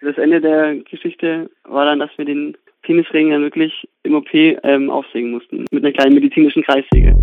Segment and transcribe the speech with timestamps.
[0.00, 4.90] Das Ende der Geschichte war dann, dass wir den Penisring dann wirklich im OP ähm,
[4.90, 5.64] aufsägen mussten.
[5.72, 7.16] Mit einer kleinen medizinischen Kreissäge.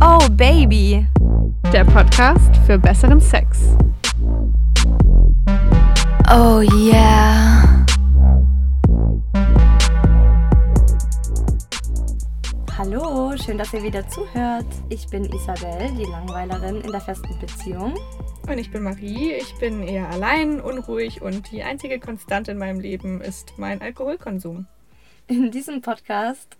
[0.00, 1.04] Oh Baby.
[1.72, 3.76] Der Podcast für besseren Sex.
[6.30, 7.84] Oh yeah.
[12.78, 14.66] Hallo, schön, dass ihr wieder zuhört.
[14.88, 17.94] Ich bin Isabel, die Langweilerin in der festen Beziehung.
[18.48, 22.80] Und ich bin Marie, ich bin eher allein, unruhig und die einzige Konstante in meinem
[22.80, 24.66] Leben ist mein Alkoholkonsum.
[25.26, 26.56] In diesem Podcast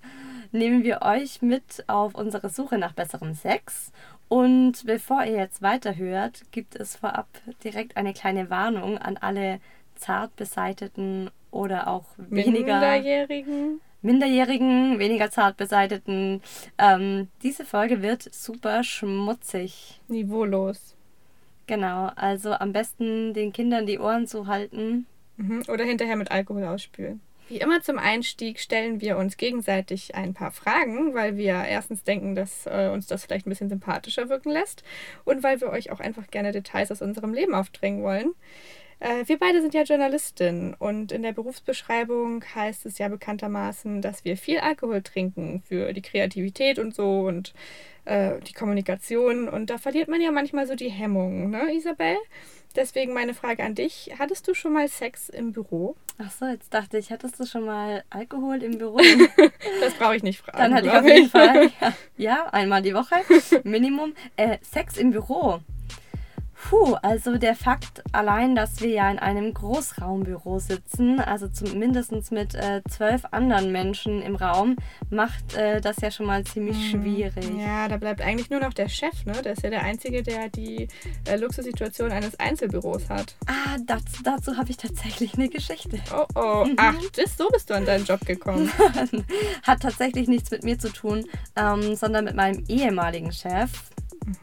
[0.52, 3.90] nehmen wir euch mit auf unsere Suche nach besserem Sex.
[4.28, 7.26] Und bevor ihr jetzt weiterhört, gibt es vorab
[7.64, 9.58] direkt eine kleine Warnung an alle
[9.94, 13.80] zart beseiteten oder auch weniger Minderjährigen.
[14.02, 16.42] minderjährigen, weniger zart beseiteten.
[16.76, 20.02] Ähm, diese Folge wird super schmutzig.
[20.08, 20.97] Niveaulos.
[21.68, 25.06] Genau, also am besten den Kindern die Ohren zuhalten.
[25.36, 25.62] Mhm.
[25.68, 27.20] Oder hinterher mit Alkohol ausspülen.
[27.48, 32.34] Wie immer zum Einstieg stellen wir uns gegenseitig ein paar Fragen, weil wir erstens denken,
[32.34, 34.82] dass äh, uns das vielleicht ein bisschen sympathischer wirken lässt
[35.24, 38.34] und weil wir euch auch einfach gerne Details aus unserem Leben aufdrängen wollen.
[39.00, 44.24] Äh, wir beide sind ja Journalistinnen und in der Berufsbeschreibung heißt es ja bekanntermaßen, dass
[44.24, 47.54] wir viel Alkohol trinken für die Kreativität und so und
[48.04, 52.16] äh, die Kommunikation und da verliert man ja manchmal so die Hemmung, ne, Isabel?
[52.76, 55.96] Deswegen meine Frage an dich: Hattest du schon mal Sex im Büro?
[56.18, 58.98] Ach so, jetzt dachte ich, hattest du schon mal Alkohol im Büro?
[59.80, 60.58] Das brauche ich nicht fragen.
[60.58, 63.16] Dann hatte ich auf jeden Fall, ja, ja, einmal die Woche,
[63.62, 64.12] Minimum.
[64.36, 65.60] Äh, Sex im Büro.
[66.60, 72.54] Puh, also der Fakt allein, dass wir ja in einem Großraumbüro sitzen, also zumindest mit
[72.54, 74.76] äh, zwölf anderen Menschen im Raum,
[75.08, 77.50] macht äh, das ja schon mal ziemlich schwierig.
[77.50, 77.60] Mhm.
[77.60, 79.40] Ja, da bleibt eigentlich nur noch der Chef, ne?
[79.42, 80.88] Der ist ja der Einzige, der die
[81.26, 83.36] äh, Luxussituation eines Einzelbüros hat.
[83.46, 85.98] Ah, das, dazu habe ich tatsächlich eine Geschichte.
[86.12, 88.70] Oh oh, ach, das, so bist du an deinen Job gekommen.
[89.62, 91.24] Hat tatsächlich nichts mit mir zu tun,
[91.56, 93.70] ähm, sondern mit meinem ehemaligen Chef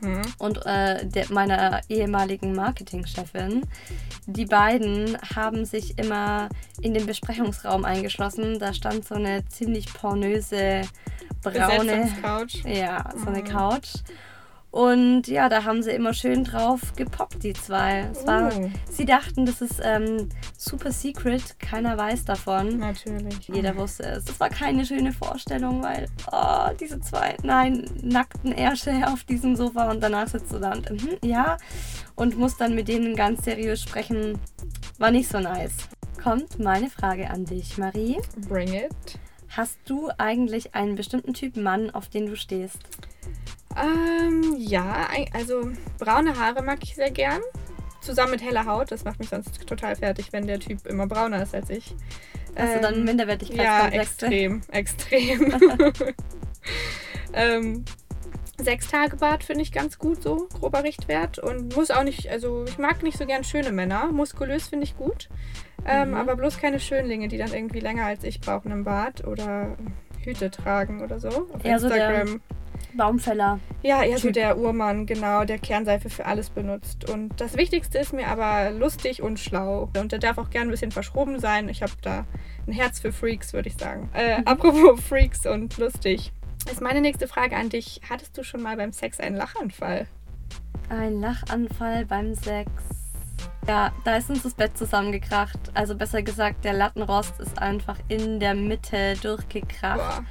[0.02, 0.22] Mhm.
[0.40, 3.64] und äh, der, meiner ehemaligen Marketingchefin.
[4.26, 6.50] Die beiden haben sich immer
[6.82, 8.60] in den Besprechungsraum eingeschlossen.
[8.60, 10.82] Da stand so eine ziemlich pornöse
[11.42, 12.64] braune Besetzungscouch.
[12.66, 13.46] ja, so eine Mhm.
[13.48, 13.88] Couch.
[14.76, 18.10] Und ja, da haben sie immer schön drauf gepoppt, die zwei.
[18.12, 18.70] Es war, Oh.
[18.92, 20.28] Sie dachten, das ist ähm,
[20.58, 22.80] super secret, keiner weiß davon.
[22.80, 23.48] Natürlich.
[23.48, 24.26] Jeder wusste es.
[24.26, 29.90] Das war keine schöne Vorstellung, weil oh, diese zwei, nein, nackten Ärsche auf diesem Sofa
[29.90, 31.56] und danach sitzt du da und mhm, ja
[32.16, 34.38] und muss dann mit denen ganz seriös sprechen.
[34.98, 35.88] War nicht so nice.
[36.22, 38.18] Kommt meine Frage an dich, Marie.
[38.50, 39.20] Bring it.
[39.48, 42.80] Hast du eigentlich einen bestimmten Typ Mann, auf den du stehst?
[43.78, 45.70] Ähm, ja, also
[46.00, 47.42] braune Haare mag ich sehr gern.
[48.02, 48.92] Zusammen mit heller Haut.
[48.92, 51.96] Das macht mich sonst total fertig, wenn der Typ immer brauner ist als ich.
[52.50, 54.00] Du dann Ähm, Ja, Minderwertigkeitskomplexe?
[54.28, 55.54] extrem, extrem.
[57.34, 57.84] ähm,
[58.62, 61.40] sechs Tage Bart finde ich ganz gut, so grober Richtwert.
[61.40, 64.06] Und muss auch nicht, also ich mag nicht so gern schöne Männer.
[64.12, 65.30] Muskulös finde ich gut.
[65.86, 66.16] Ähm, Mhm.
[66.16, 69.76] Aber bloß keine Schönlinge, die dann irgendwie länger als ich brauchen im Bart oder
[70.24, 71.50] Hüte tragen oder so.
[71.54, 72.42] Auf Eher so der- Instagram.
[72.94, 73.60] Baumfäller.
[73.84, 77.10] Ja, eher so der Urmann, genau, der Kernseife für alles benutzt.
[77.10, 79.90] Und das Wichtigste ist mir aber lustig und schlau.
[79.98, 81.70] Und der darf auch gern ein bisschen verschroben sein.
[81.70, 82.26] Ich habe da
[82.68, 84.10] ein Herz für Freaks, würde ich sagen.
[84.14, 86.32] Äh, Apropos Freaks und lustig.
[86.72, 88.02] Ist meine nächste Frage an dich.
[88.10, 90.08] Hattest du schon mal beim Sex einen Lachanfall?
[90.90, 92.72] Ein Lachanfall beim Sex.
[93.68, 95.60] Ja, da ist uns das Bett zusammengekracht.
[95.74, 99.98] Also besser gesagt, der Lattenrost ist einfach in der Mitte durchgekracht.
[99.98, 100.26] Boah.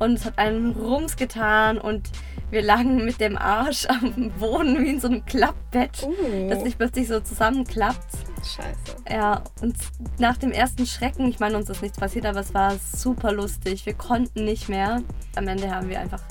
[0.00, 2.10] Und es hat einen Rums getan und
[2.50, 6.76] wir lagen mit dem Arsch am Boden wie in so einem Klappbett, Uh, das sich
[6.76, 8.12] plötzlich so zusammenklappt.
[8.38, 8.96] scheiße.
[9.08, 9.76] Ja, und
[10.18, 13.86] nach dem ersten Schrecken, ich meine, uns ist nichts passiert, aber es war super lustig.
[13.86, 15.02] Wir konnten nicht mehr.
[15.36, 16.22] Am Ende haben wir einfach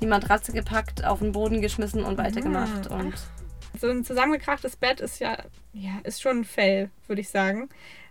[0.00, 2.90] die Matratze gepackt, auf den Boden geschmissen und weitergemacht.
[2.92, 2.96] Ah.
[3.00, 3.14] Und
[3.80, 5.38] So ein zusammengekrachtes Bett ist ja,
[5.72, 7.68] ja, ist schon ein Fail, würde ich sagen.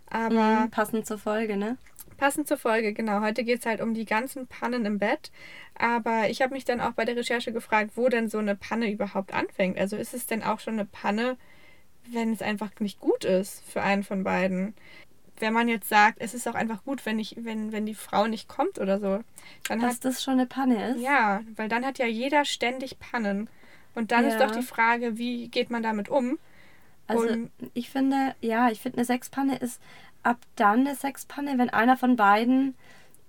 [0.09, 1.77] Aber Mhm, passend zur Folge, ne?
[2.23, 3.19] Passend zur Folge, genau.
[3.19, 5.29] Heute geht es halt um die ganzen Pannen im Bett.
[5.75, 8.89] Aber ich habe mich dann auch bei der Recherche gefragt, wo denn so eine Panne
[8.89, 9.77] überhaupt anfängt.
[9.77, 11.35] Also ist es denn auch schon eine Panne,
[12.13, 14.73] wenn es einfach nicht gut ist für einen von beiden?
[15.39, 18.25] Wenn man jetzt sagt, es ist auch einfach gut, wenn, ich, wenn, wenn die Frau
[18.27, 19.19] nicht kommt oder so,
[19.67, 20.05] dann Dass hat.
[20.05, 21.01] das schon eine Panne ist?
[21.01, 23.49] Ja, weil dann hat ja jeder ständig Pannen.
[23.95, 24.45] Und dann ist Ja.
[24.47, 26.39] doch die Frage, wie geht man damit um?
[27.05, 27.27] Also
[27.73, 29.81] ich finde, ja, ich finde eine Sexpanne ist
[30.23, 32.75] ab dann eine Sexpanne, wenn einer von beiden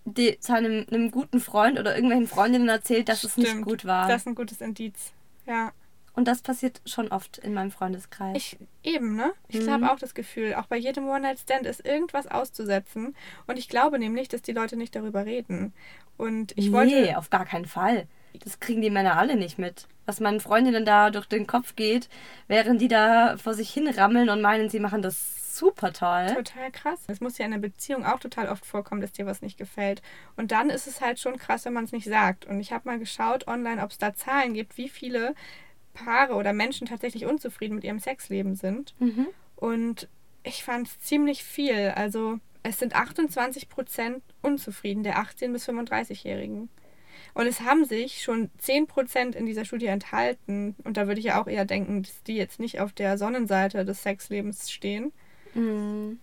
[0.06, 3.64] die, seinem einem guten Freund oder irgendwelchen Freundinnen erzählt, dass es nicht Stimmt.
[3.64, 4.06] gut war.
[4.08, 5.12] Das ist ein gutes Indiz.
[5.46, 5.72] Ja.
[6.16, 8.36] Und das passiert schon oft in meinem Freundeskreis.
[8.36, 9.32] Ich eben, ne?
[9.48, 9.70] Ich Mhm.
[9.70, 13.16] habe auch das Gefühl, auch bei jedem One-Night-Stand ist irgendwas auszusetzen.
[13.48, 15.72] Und ich glaube nämlich, dass die Leute nicht darüber reden.
[16.16, 17.18] Und ich nee, wollte.
[17.18, 18.06] auf gar keinen Fall.
[18.44, 19.88] Das kriegen die Männer alle nicht mit.
[20.06, 22.08] Was meinen Freundinnen da durch den Kopf geht,
[22.46, 25.18] während die da vor sich hin rammeln und meinen, sie machen das
[25.56, 26.26] super toll.
[26.34, 27.00] Total krass.
[27.06, 30.02] Es muss ja in einer Beziehung auch total oft vorkommen, dass dir was nicht gefällt.
[30.36, 32.46] Und dann ist es halt schon krass, wenn man es nicht sagt.
[32.46, 35.34] Und ich habe mal geschaut online, ob es da Zahlen gibt, wie viele
[35.94, 38.94] Paare oder Menschen tatsächlich unzufrieden mit ihrem Sexleben sind.
[38.98, 39.28] Mhm.
[39.56, 40.08] Und
[40.42, 41.92] ich fand es ziemlich viel.
[41.96, 46.68] Also es sind 28 Prozent unzufrieden der 18- bis 35-Jährigen.
[47.34, 50.76] Und es haben sich schon 10 Prozent in dieser Studie enthalten.
[50.84, 53.84] Und da würde ich ja auch eher denken, dass die jetzt nicht auf der Sonnenseite
[53.84, 55.12] des Sexlebens stehen.
[55.54, 56.20] Mhm.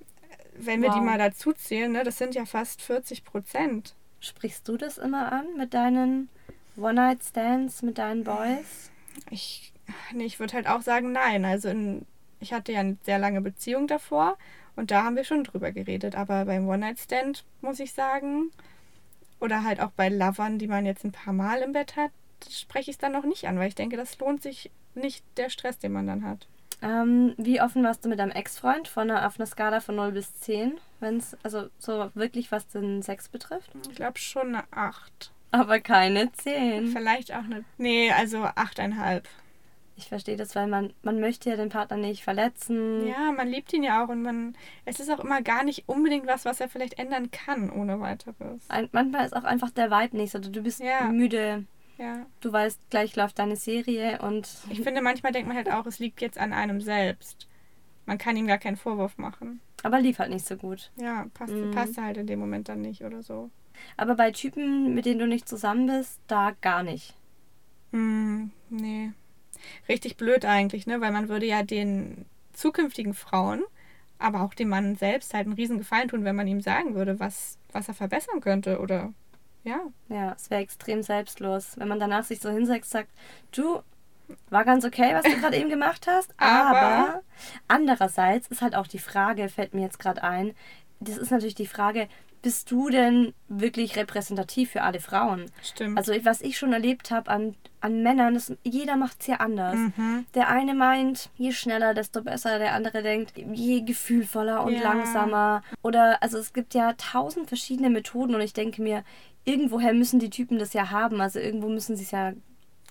[0.57, 3.95] Wenn wir die mal dazu zählen, ne, das sind ja fast 40 Prozent.
[4.19, 6.29] Sprichst du das immer an mit deinen
[6.77, 8.91] One-Night-Stands, mit deinen Boys?
[9.29, 9.73] Ich,
[10.13, 11.45] nee, ich würde halt auch sagen, nein.
[11.45, 12.05] Also in,
[12.39, 14.37] ich hatte ja eine sehr lange Beziehung davor
[14.75, 16.15] und da haben wir schon drüber geredet.
[16.15, 18.51] Aber beim One-Night-Stand muss ich sagen,
[19.39, 22.11] oder halt auch bei Lovern, die man jetzt ein paar Mal im Bett hat,
[22.49, 25.49] spreche ich es dann noch nicht an, weil ich denke, das lohnt sich nicht der
[25.49, 26.47] Stress, den man dann hat.
[26.81, 30.11] Ähm, wie offen warst du mit deinem Ex-Freund von einer, auf einer Skala von 0
[30.13, 30.79] bis 10?
[30.99, 33.71] Wenn es, also so wirklich, was den Sex betrifft?
[33.89, 35.31] Ich glaube schon eine 8.
[35.51, 36.87] Aber keine 10.
[36.87, 37.63] Vielleicht auch eine.
[37.77, 39.23] Nee, also 8,5.
[39.97, 43.05] Ich verstehe das, weil man, man möchte ja den Partner nicht verletzen.
[43.05, 44.55] Ja, man liebt ihn ja auch und man.
[44.85, 48.63] Es ist auch immer gar nicht unbedingt was, was er vielleicht ändern kann ohne weiteres.
[48.69, 50.39] Ein, manchmal ist auch einfach der Vibe nicht so.
[50.39, 51.03] Du bist Ja.
[51.09, 51.65] müde,
[52.01, 52.25] Ja.
[52.39, 55.99] du weißt, gleich läuft deine Serie und Ich finde, manchmal denkt man halt auch, es
[55.99, 57.47] liegt jetzt an einem selbst.
[58.07, 59.61] Man kann ihm gar keinen Vorwurf machen.
[59.83, 60.91] aber lief halt nicht so gut.
[60.95, 61.71] Ja, passt, Mhm.
[61.71, 63.49] passt halt in dem Moment dann nicht oder so.
[63.97, 67.15] Aber bei Typen, mit denen du nicht zusammen bist, da gar nicht.
[67.91, 69.11] Hm, nee.
[69.89, 71.01] Richtig blöd eigentlich, ne?
[71.01, 73.63] Weil man würde ja den zukünftigen Frauen,
[74.19, 77.19] aber auch dem Mann selbst halt einen riesen Gefallen tun, wenn man ihm sagen würde,
[77.19, 79.13] was, was er verbessern könnte oder
[79.63, 79.79] ja.
[80.09, 83.09] Ja, es wäre extrem selbstlos, wenn man danach sich so hinsetzt sagt,
[83.55, 83.81] du,
[84.49, 87.21] war ganz okay, was du gerade eben gemacht hast, aber, Aber-
[87.67, 90.53] andererseits ist halt auch die Frage, fällt mir jetzt gerade ein,
[90.99, 92.07] das ist natürlich die Frage,
[92.43, 95.45] bist du denn wirklich repräsentativ für alle Frauen?
[95.61, 95.95] Stimmt.
[95.97, 99.75] Also was ich schon erlebt habe an, an Männern, das, jeder macht es ja anders.
[99.75, 100.25] Mhm.
[100.33, 102.57] Der eine meint, je schneller, desto besser.
[102.57, 104.81] Der andere denkt, je gefühlvoller und Ja.
[104.81, 105.61] langsamer.
[105.83, 109.03] Oder, also es gibt ja tausend verschiedene Methoden und ich denke mir,
[109.45, 111.21] irgendwoher müssen die Typen das ja haben.
[111.21, 112.33] Also irgendwo müssen sie es ja,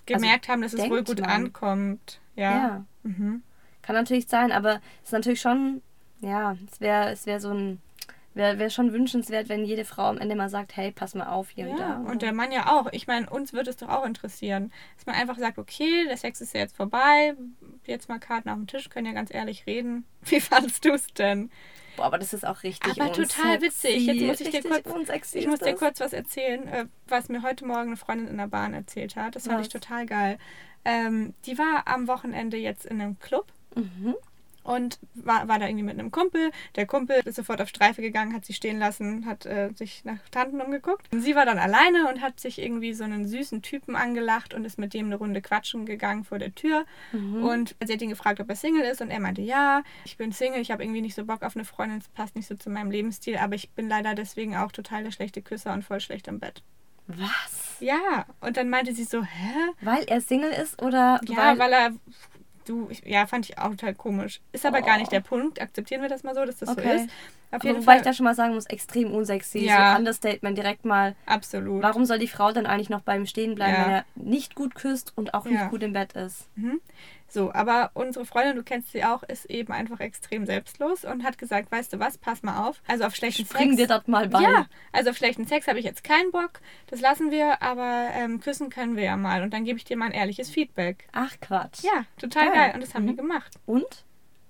[0.05, 1.29] Gemerkt haben, dass es wohl gut man.
[1.29, 2.19] ankommt.
[2.35, 2.51] Ja.
[2.51, 2.85] ja.
[3.03, 3.43] Mhm.
[3.81, 5.81] Kann natürlich sein, aber es ist natürlich schon,
[6.21, 7.81] ja, es wäre es wär so ein,
[8.33, 11.49] wäre wär schon wünschenswert, wenn jede Frau am Ende mal sagt, hey, pass mal auf
[11.49, 11.89] hier und da.
[11.89, 12.87] Ja, und der Mann ja auch.
[12.91, 16.39] Ich meine, uns würde es doch auch interessieren, dass man einfach sagt, okay, der Sex
[16.41, 17.35] ist ja jetzt vorbei,
[17.85, 20.05] jetzt mal Karten auf dem Tisch, können ja ganz ehrlich reden.
[20.21, 21.51] Wie fandest du es denn?
[21.97, 23.61] Boah, aber das ist auch richtig Aber total unsexy.
[23.61, 24.05] witzig.
[24.05, 27.65] Jetzt muss ich dir kurz- Ich muss dir kurz was erzählen, äh, was mir heute
[27.65, 29.35] Morgen eine Freundin in der Bahn erzählt hat.
[29.35, 29.67] Das fand Was?
[29.67, 30.37] ich total geil.
[30.85, 34.15] Ähm, die war am Wochenende jetzt in einem Club Mhm.
[34.63, 36.51] Und war, war da irgendwie mit einem Kumpel.
[36.75, 40.17] Der Kumpel ist sofort auf Streife gegangen, hat sie stehen lassen, hat äh, sich nach
[40.29, 41.07] Tanten umgeguckt.
[41.11, 44.65] Und sie war dann alleine und hat sich irgendwie so einen süßen Typen angelacht und
[44.65, 46.85] ist mit dem eine Runde quatschen gegangen vor der Tür.
[47.11, 47.43] Mhm.
[47.43, 50.31] Und sie hat ihn gefragt, ob er Single ist und er meinte, ja, ich bin
[50.31, 52.69] Single, ich habe irgendwie nicht so Bock auf eine Freundin, es passt nicht so zu
[52.69, 56.27] meinem Lebensstil, aber ich bin leider deswegen auch total der schlechte Küsser und voll schlecht
[56.27, 56.63] im Bett.
[57.07, 57.77] Was?
[57.79, 59.71] Ja, und dann meinte sie so, hä?
[59.81, 61.91] Weil er Single ist oder Ja, weil, er.
[62.65, 64.39] Du, ich, ja, fand ich auch total komisch.
[64.51, 65.59] Ist aber gar nicht der Punkt.
[65.61, 66.81] Akzeptieren wir das mal so, dass das Okay.
[66.83, 67.03] so ist.
[67.05, 67.97] Auf Aber jeden wobei Fall.
[67.97, 69.59] ich da schon mal sagen muss, extrem unsexy.
[69.65, 69.93] Ja.
[69.93, 71.15] So Understatement direkt mal.
[71.25, 71.83] absolut.
[71.83, 73.85] Warum soll die Frau dann eigentlich noch beim Stehen bleiben, Ja.
[73.85, 75.67] wenn er nicht gut küsst und auch nicht Ja.
[75.67, 76.47] gut im Bett ist?
[76.55, 76.79] Mhm.
[77.33, 81.37] So, aber unsere Freundin, du kennst sie auch, ist eben einfach extrem selbstlos und hat
[81.37, 82.81] gesagt, weißt du was, pass mal auf.
[82.87, 83.77] Also auf schlechten Spring Sex.
[83.77, 84.41] dir dort mal bei.
[84.41, 86.59] Ja, also auf schlechten Sex habe ich jetzt keinen Bock.
[86.87, 89.43] Das lassen wir, aber ähm, küssen können wir ja mal.
[89.43, 91.07] Und dann gebe ich dir mal ein ehrliches Feedback.
[91.13, 91.83] Ach Quatsch.
[91.83, 92.53] Ja, total Geil.
[92.55, 92.71] geil.
[92.73, 93.17] Und das haben wir Mhm.
[93.17, 93.53] gemacht.
[93.65, 94.03] Und?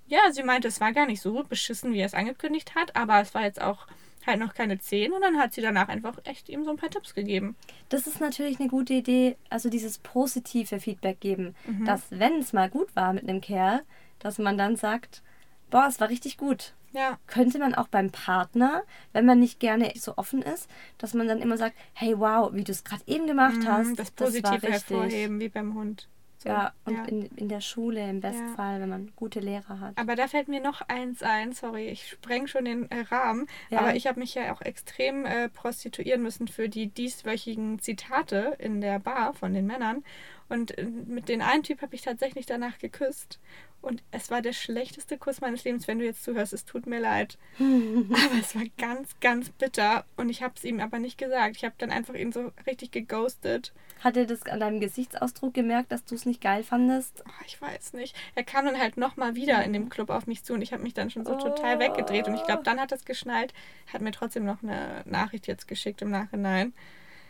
[0.08, 3.20] Ja, sie meinte, es war gar nicht so beschissen, wie er es angekündigt hat, aber
[3.20, 3.86] es war jetzt auch
[4.26, 6.90] halt noch keine 10 und dann hat sie danach einfach echt ihm so ein paar
[6.90, 7.56] Tipps gegeben.
[7.88, 11.84] Das ist natürlich eine gute Idee, also dieses positive Feedback geben, Mhm.
[11.84, 13.82] dass wenn es mal gut war mit einem Kerl,
[14.18, 15.22] dass man dann sagt,
[15.70, 16.74] boah, es war richtig gut.
[16.94, 18.82] Ja, Könnte man auch beim Partner,
[19.14, 22.64] wenn man nicht gerne so offen ist, dass man dann immer sagt, hey wow, wie
[22.64, 24.68] du es gerade eben gemacht mhm, hast, das war Positive richtig.
[24.72, 26.08] hervorheben, wie beim Hund.
[26.42, 26.48] So.
[26.48, 29.96] Ja, und In, in der Schule im Bestfall, wenn man gute Lehrer hat.
[29.96, 33.78] Aber da fällt mir noch eins ein, sorry, ich spreng schon den äh, Rahmen, Ja.
[33.80, 38.80] aber ich habe mich ja auch extrem äh, prostituieren müssen für die dieswöchigen Zitate in
[38.80, 40.02] der Bar von den Männern.
[40.48, 43.38] Und äh, mit den einen Typ habe ich tatsächlich danach geküsst.
[43.82, 45.88] Und es war der schlechteste Kuss meines Lebens.
[45.88, 47.36] Wenn du jetzt zuhörst, es tut mir leid.
[47.58, 50.04] aber es war ganz, ganz bitter.
[50.16, 51.56] Und ich habe es ihm aber nicht gesagt.
[51.56, 53.72] Ich habe dann einfach ihn so richtig geghostet.
[53.98, 57.24] Hat er das an deinem Gesichtsausdruck gemerkt, dass du es nicht geil fandest?
[57.26, 58.16] Oh, ich weiß nicht.
[58.36, 60.82] Er kam dann halt nochmal wieder in dem Club auf mich zu und ich habe
[60.84, 62.28] mich dann schon so total weggedreht.
[62.28, 63.52] Und ich glaube, dann hat es geschnallt.
[63.92, 66.72] Hat mir trotzdem noch eine Nachricht jetzt geschickt im Nachhinein.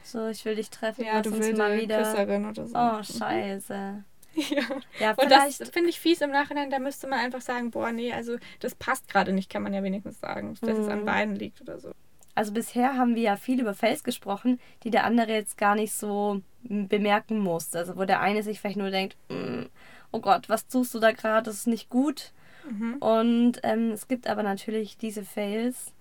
[0.04, 1.98] So, ich will dich treffen, Ja, du willst mal wieder.
[1.98, 2.76] Küsserin oder so.
[2.76, 4.04] Oh, scheiße.
[4.50, 4.62] Ja.
[4.98, 6.70] Ja, Und das finde ich fies im Nachhinein.
[6.70, 9.82] Da müsste man einfach sagen, boah, nee, also das passt gerade nicht, kann man ja
[9.82, 10.92] wenigstens sagen, dass es Mhm.
[10.92, 11.92] an beiden liegt oder so.
[12.34, 15.92] Also bisher haben wir ja viel über Fails gesprochen, die der andere jetzt gar nicht
[15.92, 17.74] so bemerken muss.
[17.74, 19.64] Also wo der eine sich vielleicht nur denkt, "Mm,
[20.12, 22.32] oh Gott, was tust du da gerade, das ist nicht gut.
[22.68, 22.94] Mhm.
[23.00, 25.92] Und ähm, es gibt aber natürlich diese Fails,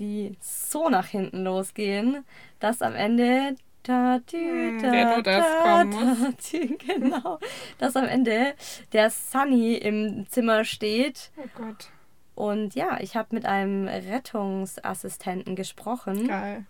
[0.00, 2.24] die so nach hinten losgehen,
[2.60, 6.50] dass am Ende da, tü, Hm, da, der Notarzt da, kommen muss.
[6.52, 6.58] da,
[6.94, 7.38] genau,
[7.78, 8.54] dass am Ende
[8.92, 11.88] der Sunny im Zimmer steht Oh Gott,
[12.34, 16.64] und ja, ich habe mit einem Rettungsassistenten gesprochen geil.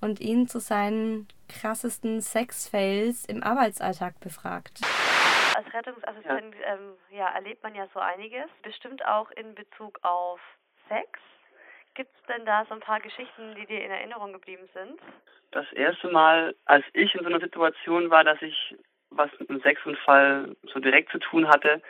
[0.00, 4.80] und ihn zu seinen krassesten Sex-Fails im Arbeitsalltag befragt.
[5.56, 10.40] Als Rettungsassistent ähm, ja, erlebt man ja so einiges, bestimmt auch in Bezug auf
[10.88, 11.18] Sex.
[12.00, 14.98] Gibt es denn da so ein paar Geschichten, die dir in Erinnerung geblieben sind?
[15.50, 18.74] Das erste Mal, als ich in so einer Situation war, dass ich
[19.10, 21.82] was mit einem Sexunfall so direkt zu tun hatte,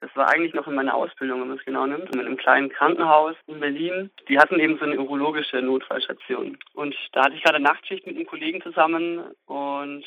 [0.00, 2.68] das war eigentlich noch in meiner Ausbildung, wenn man es genau nimmt, in einem kleinen
[2.68, 4.10] Krankenhaus in Berlin.
[4.28, 6.58] Die hatten eben so eine urologische Notfallstation.
[6.74, 10.04] Und da hatte ich gerade Nachtschicht mit einem Kollegen zusammen und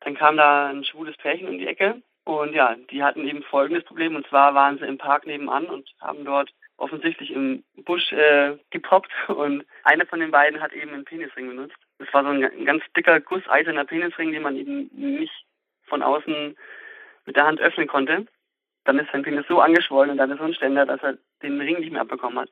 [0.00, 2.02] dann kam da ein schwules Pärchen um die Ecke.
[2.24, 4.14] Und ja, die hatten eben folgendes Problem.
[4.14, 9.12] Und zwar waren sie im Park nebenan und haben dort offensichtlich im Busch äh, gepoppt.
[9.28, 11.76] Und einer von den beiden hat eben einen Penisring benutzt.
[11.98, 15.44] Das war so ein, ein ganz dicker, gusseiserner Penisring, den man eben nicht
[15.84, 16.56] von außen
[17.26, 18.26] mit der Hand öffnen konnte.
[18.84, 21.60] Dann ist sein Penis so angeschwollen und dann ist so ein Ständer, dass er den
[21.60, 22.50] Ring nicht mehr abbekommen hat.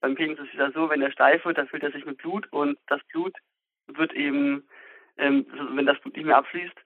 [0.00, 2.18] Beim Penis ist es ja so, wenn er steif wird, dann füllt er sich mit
[2.18, 3.34] Blut und das Blut
[3.86, 4.68] wird eben,
[5.16, 6.76] ähm, wenn das Blut nicht mehr abfließt,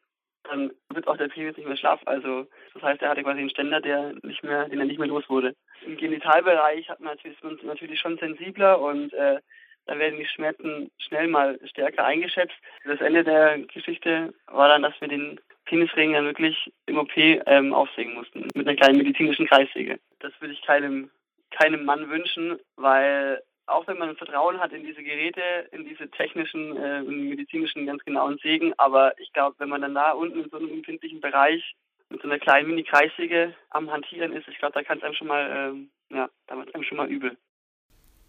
[0.49, 2.01] dann wird auch der Penis nicht mehr schlaff.
[2.07, 5.09] Also das heißt, er hatte quasi einen Ständer, der nicht mehr, den er nicht mehr
[5.09, 5.55] los wurde.
[5.85, 9.39] Im Genitalbereich hat man natürlich, ist natürlich schon sensibler und äh,
[9.87, 12.57] da werden die Schmerzen schnell mal stärker eingeschätzt.
[12.85, 17.73] Das Ende der Geschichte war dann, dass wir den Penisring dann wirklich im OP ähm,
[17.73, 19.99] aufsägen mussten mit einer kleinen medizinischen Kreissäge.
[20.21, 21.11] Das würde ich keinem
[21.51, 25.41] keinem Mann wünschen, weil auch wenn man Vertrauen hat in diese Geräte,
[25.73, 29.95] in diese technischen äh, und medizinischen ganz genauen Sägen, aber ich glaube, wenn man dann
[29.95, 31.75] da unten in so einem empfindlichen Bereich
[32.11, 35.29] mit so einer kleinen Mini-Kreissäge am Hantieren ist, ich glaube, da kann es einem schon
[35.29, 37.37] mal, ähm, ja, da wird es einem schon mal übel.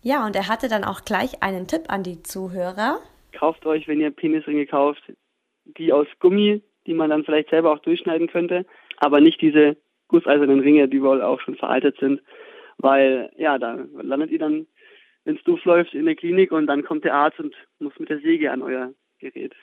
[0.01, 2.99] Ja, und er hatte dann auch gleich einen Tipp an die Zuhörer.
[3.33, 5.03] Kauft euch, wenn ihr Penisringe kauft,
[5.65, 8.65] die aus Gummi, die man dann vielleicht selber auch durchschneiden könnte,
[8.97, 9.77] aber nicht diese
[10.07, 12.21] gusseisernen Ringe, die wohl auch schon veraltet sind,
[12.77, 14.67] weil ja, da landet ihr dann,
[15.25, 18.09] wenn es doof läuft, in der Klinik und dann kommt der Arzt und muss mit
[18.09, 19.53] der Säge an euer Gerät.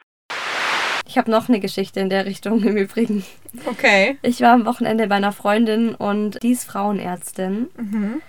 [1.09, 3.25] Ich habe noch eine Geschichte in der Richtung im Übrigen.
[3.67, 4.19] Okay.
[4.23, 7.69] Ich war am Wochenende bei einer Freundin und die ist Frauenärztin.
[7.77, 8.23] Mhm.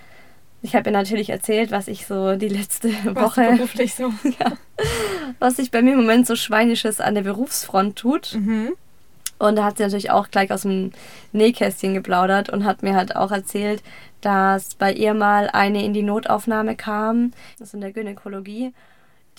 [0.62, 4.12] Ich habe ihr natürlich erzählt, was ich so die letzte Was Woche, beruflich so.
[5.38, 8.34] was sich bei mir im Moment so Schweinisches an der Berufsfront tut.
[8.34, 8.74] Mhm.
[9.38, 10.92] Und da hat sie natürlich auch gleich aus dem
[11.32, 13.82] Nähkästchen geplaudert und hat mir halt auch erzählt,
[14.20, 18.72] dass bei ihr mal eine in die Notaufnahme kam, das ist in der Gynäkologie.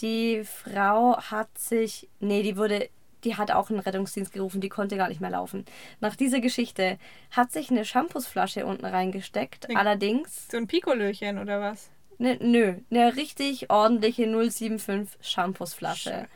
[0.01, 2.87] Die Frau hat sich, nee, die wurde,
[3.25, 5.65] die hat auch einen Rettungsdienst gerufen, die konnte gar nicht mehr laufen.
[5.99, 6.97] Nach dieser Geschichte
[7.31, 11.89] hat sich eine Shampoosflasche unten reingesteckt, Ne- allerdings, So ein Pikolöchen oder was?
[12.17, 16.27] ne, nö, eine richtig ordentliche 075 Shampoosflasche.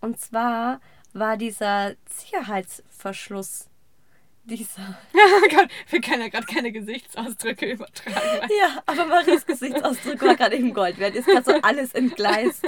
[0.00, 0.80] Und zwar
[1.14, 3.68] war dieser Sicherheitsverschluss,
[4.44, 4.98] dieser.
[5.50, 8.50] Gott, wir können ja gerade keine Gesichtsausdrücke übertragen.
[8.60, 11.14] Ja, aber Maries Gesichtsausdruck war gerade eben Gold wert.
[11.14, 12.62] Ist gerade so alles entgleist.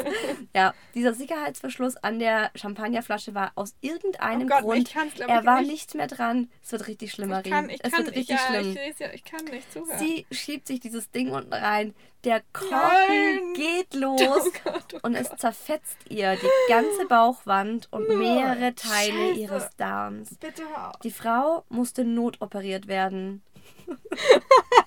[0.55, 4.89] Ja, dieser Sicherheitsverschluss an der Champagnerflasche war aus irgendeinem Oh Gott, Grund.
[4.89, 5.71] ich er ich, war nicht.
[5.71, 6.51] nicht mehr dran.
[6.63, 7.49] Es wird richtig schlimm, Marie.
[7.49, 8.77] Ich kann, ich es kann, wird ich, richtig ja, schlimm.
[8.77, 9.99] Ich, ich kann nicht zuhören.
[9.99, 11.95] Sie schiebt sich dieses Ding unten rein.
[12.27, 13.55] Der Korken Nein.
[13.55, 14.21] geht los.
[14.21, 19.41] Oh Gott, oh Und es zerfetzt ihr die ganze Bauchwand und mehrere Teile Scheiße.
[19.41, 20.35] ihres Darms.
[20.35, 20.99] Bitte hör auf.
[21.05, 23.45] Die Frau musste notoperiert werden.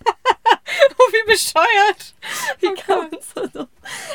[1.01, 2.13] Oh, wie bescheuert.
[2.59, 3.67] Wie Oh kann man so, so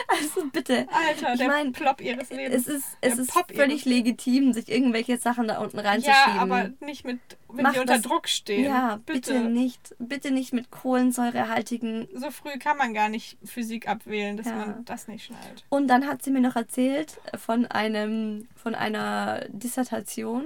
[0.06, 0.86] Also bitte bitte.
[0.92, 2.66] Alter, Ich der mein, Plop ihres Lebens.
[2.66, 6.34] Es ist, es ist Pop völlig ihres- legitim, sich irgendwelche Sachen da unten reinzuschieben.
[6.36, 8.64] Ja, aber nicht mit, wenn Mach die unter das- Druck stehen.
[8.66, 9.40] Ja, bitte.
[9.40, 12.06] nicht, bitte nicht mit kohlensäurehaltigen.
[12.14, 14.54] So früh kann man gar nicht Physik abwählen, dass Ja.
[14.56, 15.64] man das nicht schnallt.
[15.70, 20.44] Und dann hat sie mir noch erzählt von einem, von einer Dissertation,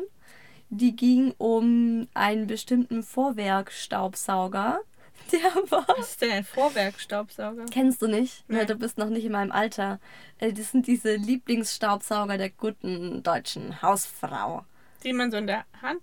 [0.71, 4.81] die ging um einen bestimmten Vorwerkstaubsauger.
[5.33, 5.87] Der war.
[5.89, 7.67] Was ist denn ein Vorwerkstaubsauger?
[7.71, 8.45] Kennst du nicht?
[8.49, 10.01] Weil du bist noch nicht in meinem Alter.
[10.39, 14.65] Äh, Das sind diese Lieblingsstaubsauger der guten deutschen Hausfrau.
[15.05, 16.01] Die man so in der Hand.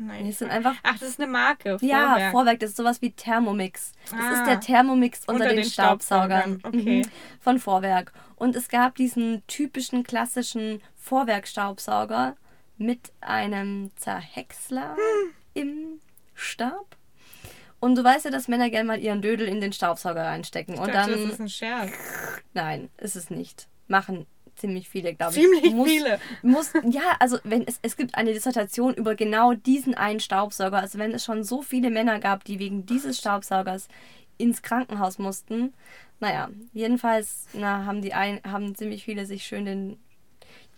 [0.00, 0.26] Nein.
[0.26, 1.76] Die sind einfach Ach, das ist eine Marke.
[1.80, 2.30] Ja, Vorwerk.
[2.32, 3.92] Vorwerk, das ist sowas wie Thermomix.
[4.10, 4.32] Das Ah.
[4.34, 6.60] ist der Thermomix unter, Unter den, den Staubsaugern.
[6.60, 7.02] Staubsaugern, okay.
[7.04, 7.10] Mhm.
[7.40, 8.12] Von Vorwerk.
[8.36, 12.36] Und es gab diesen typischen klassischen Vorwerkstaubsauger
[12.76, 15.32] mit einem Zerhäcksler Hm.
[15.54, 16.00] im
[16.34, 16.96] Stab.
[17.80, 20.74] Und du weißt ja, dass Männer gerne mal ihren Dödel in den Staubsauger reinstecken.
[20.74, 21.22] Ich Und dachte, dann.
[21.22, 21.90] das ist ein Scherz.
[22.54, 23.68] Nein, ist es nicht.
[23.86, 25.40] Machen ziemlich viele, glaube ich.
[25.40, 26.20] Ziemlich muss, viele.
[26.42, 30.78] Muss, ja, also wenn es, es gibt eine Dissertation über genau diesen einen Staubsauger.
[30.78, 33.88] Also wenn es schon so viele Männer gab, die wegen dieses Staubsaugers
[34.36, 35.74] ins Krankenhaus mussten.
[36.20, 39.98] Naja, jedenfalls na, haben die ein, haben ziemlich viele sich schön den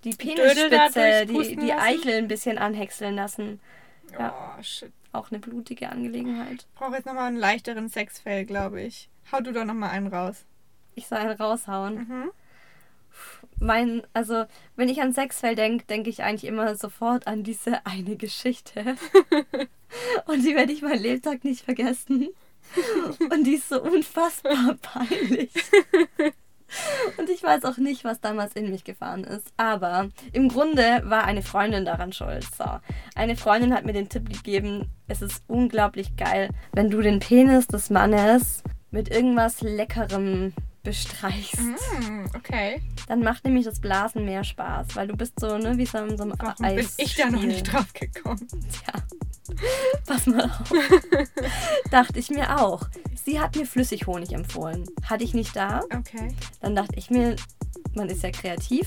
[0.04, 1.73] die Penisspitze, die, die?
[1.73, 3.61] Eichel ein bisschen anhäckseln lassen.
[4.12, 4.57] Ja.
[4.59, 4.92] Oh, shit.
[5.12, 6.67] Auch eine blutige Angelegenheit.
[6.69, 9.09] Ich brauche jetzt nochmal einen leichteren Sexfail, glaube ich.
[9.33, 10.45] Hau du doch nochmal einen raus.
[10.95, 11.95] Ich soll einen raushauen.
[12.09, 12.31] Mhm.
[13.59, 14.45] mein, also
[14.76, 18.97] wenn ich an Sexfell denke, denke ich eigentlich immer sofort an diese eine Geschichte.
[20.26, 22.29] Und die werde ich mein Lebtag nicht vergessen.
[23.31, 25.50] Und die ist so unfassbar peinlich.
[27.19, 29.53] Und ich weiß auch nicht, was damals in mich gefahren ist.
[29.57, 32.47] Aber im Grunde war eine Freundin daran schuld.
[32.57, 32.65] So.
[33.15, 37.67] Eine Freundin hat mir den Tipp gegeben, es ist unglaublich geil, wenn du den Penis
[37.67, 41.59] des Mannes mit irgendwas Leckerem bestreichst.
[41.59, 42.81] Hm, okay.
[43.07, 46.17] Dann macht nämlich das Blasen mehr Spaß, weil du bist so, ne, wie so in
[46.17, 48.47] so einem Warum bin ich da noch nicht drauf gekommen?
[48.71, 48.95] Tja,
[50.07, 50.73] pass mal auf.
[51.91, 52.89] dachte ich mir auch.
[53.25, 54.87] Sie hat mir Flüssighonig empfohlen.
[55.05, 55.81] Hatte ich nicht da.
[55.95, 56.35] Okay.
[56.61, 57.37] Dann dachte ich mir,
[57.95, 58.87] man ist ja kreativ.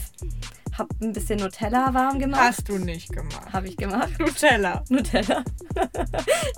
[0.78, 2.42] Hab ein bisschen Nutella warm gemacht.
[2.42, 3.54] Hast du nicht gemacht.
[3.54, 4.10] Habe ich gemacht.
[4.20, 4.84] Nutella.
[4.90, 5.44] Nutella.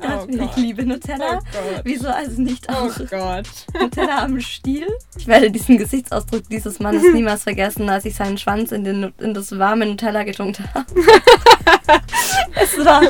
[0.01, 1.39] Oh mir, ich liebe Nutella.
[1.39, 1.81] Oh Gott.
[1.83, 3.47] Wieso also nicht Oh auch Gott.
[3.79, 4.87] Nutella am Stiel.
[5.17, 9.33] Ich werde diesen Gesichtsausdruck dieses Mannes niemals vergessen, als ich seinen Schwanz in, den, in
[9.33, 10.85] das warme Nutella getunkt habe.
[12.55, 13.01] es war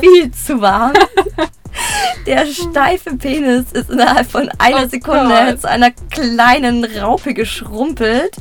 [0.00, 0.94] viel zu warm.
[2.26, 5.60] Der steife Penis ist innerhalb von einer Oh Sekunde Gott.
[5.62, 8.36] zu einer kleinen Raupe geschrumpelt.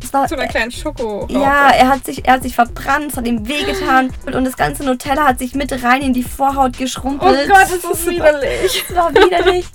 [0.00, 1.26] Es war, Zu einer kleinen Schoko.
[1.30, 4.84] ja, er hat sich, er hat sich verbrannt, es hat ihm wehgetan und das ganze
[4.84, 7.48] Nutella hat sich mit rein in die Vorhaut Oh geschrumpelt.
[7.48, 8.84] Gott, das ist widerlich.
[8.88, 9.66] es war widerlich.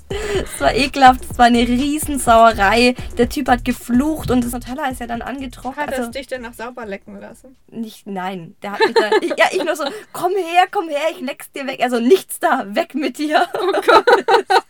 [0.44, 1.22] Es war ekelhaft.
[1.30, 2.96] Es war eine Riesensauerei.
[3.18, 5.88] Der Typ hat geflucht und das Nutella ist ja dann angetrocknet.
[5.88, 7.56] Hat es Also dich denn noch sauber lecken lassen?
[7.70, 8.56] nicht, nein.
[8.64, 9.10] Der hat mich da.
[9.22, 11.80] Ich, ja, ich nur so, komm her, komm her, ich leck's dir weg.
[11.82, 13.48] Also nichts da, weg mit dir.
[13.54, 14.06] Oh Gott.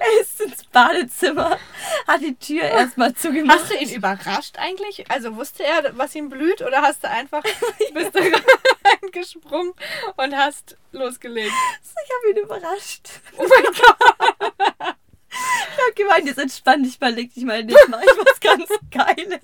[0.00, 1.58] er ist ins Badezimmer,
[2.06, 3.60] hat die Tür erstmal zugemacht.
[3.60, 5.10] Hast du ihn überrascht eigentlich?
[5.10, 7.42] Also wusste er, was ihm blüht oder hast du einfach
[7.94, 8.18] bist du
[9.02, 9.72] reingesprungen
[10.16, 11.52] und hast losgelegt?
[11.82, 13.08] Ich habe ihn überrascht.
[13.38, 14.94] Oh mein Gott.
[15.30, 18.68] Ich habe gemeint, jetzt entspann dich mal, leg dich mal nicht, mach ich was ganz
[18.90, 19.40] Geiles.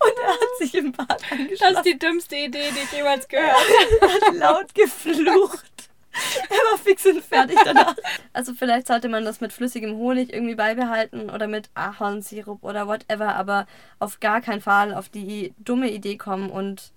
[0.00, 1.76] Und er hat sich im Bad Das angeschlossen.
[1.76, 4.12] ist die dümmste Idee, die ich jemals gehört habe.
[4.12, 5.87] hat laut geflucht.
[6.50, 7.96] Er war fix und fertig danach.
[8.32, 13.34] Also vielleicht sollte man das mit flüssigem Honig irgendwie beibehalten oder mit Ahornsirup oder whatever,
[13.34, 13.66] aber
[13.98, 16.92] auf gar keinen Fall auf die dumme Idee kommen und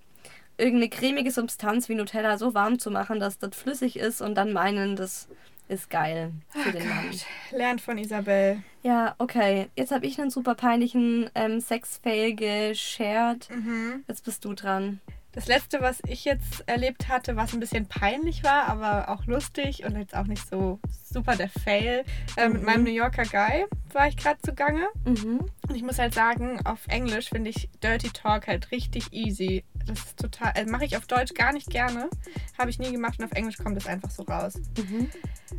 [0.56, 4.52] irgendeine cremige Substanz wie Nutella so warm zu machen, dass das flüssig ist und dann
[4.52, 5.28] meinen, das
[5.68, 7.10] ist geil für den Mann.
[7.50, 8.62] Lernt von Isabel.
[8.82, 9.68] Ja, okay.
[9.76, 13.48] Jetzt habe ich einen super peinlichen ähm, Sex-Fail geshared.
[13.50, 14.04] Mhm.
[14.06, 15.00] Jetzt bist du dran.
[15.32, 19.84] Das letzte, was ich jetzt erlebt hatte, was ein bisschen peinlich war, aber auch lustig
[19.84, 20.78] und jetzt auch nicht so
[21.12, 22.04] super der Fail.
[22.36, 22.66] Äh, Mit Mhm.
[22.66, 24.86] meinem New Yorker Guy war ich gerade zugange.
[25.04, 25.40] Mhm.
[25.68, 29.64] Und ich muss halt sagen, auf Englisch finde ich Dirty Talk halt richtig easy.
[29.86, 32.08] Das ist total, also mache ich auf Deutsch gar nicht gerne.
[32.56, 34.54] Habe ich nie gemacht und auf Englisch kommt es einfach so raus.
[34.78, 35.10] Mhm.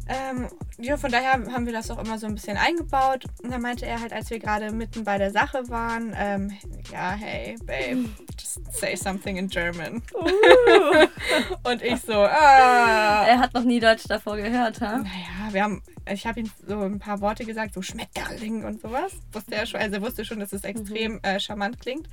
[0.08, 0.48] Ähm,
[0.80, 3.26] ja, von daher haben wir das auch immer so ein bisschen eingebaut.
[3.44, 6.52] Und dann meinte er halt, als wir gerade mitten bei der Sache waren, ähm,
[6.92, 10.02] ja, hey, babe, just say something in German.
[11.64, 13.26] und ich so, ah.
[13.28, 14.98] Er hat noch nie Deutsch davor gehört, ha?
[14.98, 19.14] Naja, wir haben, ich habe ihm so ein paar Worte gesagt, so Schmetterling und sowas.
[19.32, 22.08] Wusste er schon, also er wusste schon, dass es extrem äh, charmant klingt.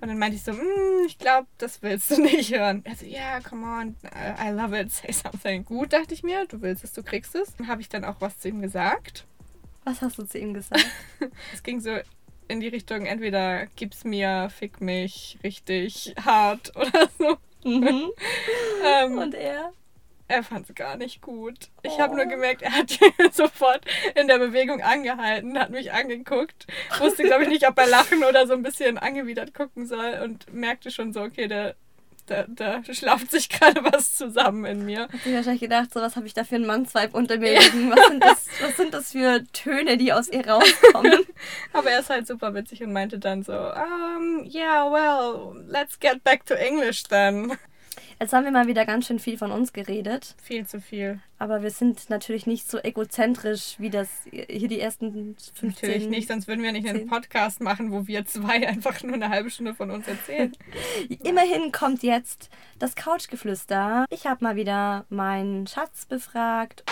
[0.00, 2.82] Und dann meinte ich so, "Mm, ich glaube, das willst du nicht hören.
[2.84, 5.64] Er so, ja, yeah, come on, I love it, say something.
[5.64, 7.54] Gut, dachte ich mir, du willst es, du kriegst es.
[7.56, 9.26] Dann habe ich dann auch was zu ihm gesagt.
[9.84, 10.86] Was hast du zu ihm gesagt?
[11.52, 11.96] Es ging so
[12.46, 17.36] in die Richtung, entweder gib's mir, fick mich richtig hart oder so.
[17.64, 18.10] Mhm.
[18.84, 19.72] Ähm, Und er?
[20.28, 21.68] Er fand es gar nicht gut.
[21.82, 21.98] Ich Oh.
[22.00, 22.90] habe nur gemerkt, er hat
[23.32, 23.80] sofort
[24.14, 26.66] in der Bewegung angehalten, hat mich angeguckt,
[26.98, 30.52] wusste, glaube ich, nicht, ob er lachen oder so ein bisschen angewidert gucken soll und
[30.52, 31.72] merkte schon so, okay, da,
[32.26, 35.08] da, da schlaft sich gerade was zusammen in mir.
[35.08, 37.90] Hat sich wahrscheinlich gedacht, so was habe ich da für einen Mannsweib unter mir liegen?
[37.90, 41.24] Was sind, das, was sind das für Töne, die aus ihr rauskommen?
[41.72, 46.22] Aber er ist halt super witzig und meinte dann so, um, yeah, well, let's get
[46.22, 47.56] back to English then.
[48.20, 50.34] Jetzt haben wir mal wieder ganz schön viel von uns geredet.
[50.42, 51.20] Viel zu viel.
[51.38, 55.68] Aber wir sind natürlich nicht so egozentrisch, wie das hier die ersten 15...
[55.68, 57.08] Natürlich nicht, sonst würden wir nicht einen zehn.
[57.08, 60.52] Podcast machen, wo wir zwei einfach nur eine halbe Stunde von uns erzählen.
[61.22, 62.50] Immerhin kommt jetzt
[62.80, 64.04] das Couchgeflüster.
[64.10, 66.82] Ich habe mal wieder meinen Schatz befragt.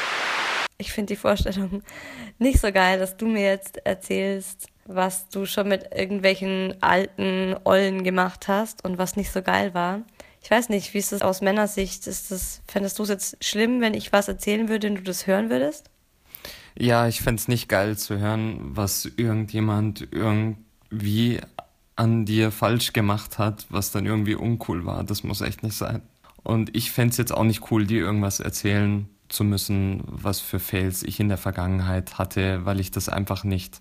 [0.78, 1.82] Ich finde die Vorstellung
[2.38, 8.04] nicht so geil, dass du mir jetzt erzählst, was du schon mit irgendwelchen alten Ollen
[8.04, 10.02] gemacht hast und was nicht so geil war.
[10.46, 12.06] Ich weiß nicht, wie ist das aus Männersicht?
[12.06, 15.26] Ist das, fändest du es jetzt schlimm, wenn ich was erzählen würde und du das
[15.26, 15.90] hören würdest?
[16.78, 21.40] Ja, ich fänd's nicht geil zu hören, was irgendjemand irgendwie
[21.96, 25.02] an dir falsch gemacht hat, was dann irgendwie uncool war.
[25.02, 26.00] Das muss echt nicht sein.
[26.44, 31.02] Und ich fänd's jetzt auch nicht cool, dir irgendwas erzählen zu müssen, was für Fails
[31.02, 33.80] ich in der Vergangenheit hatte, weil ich das einfach nicht